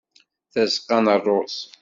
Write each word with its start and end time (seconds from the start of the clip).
Tazeqqa 0.51 0.97
n 1.03 1.05
rruz. 1.23 1.55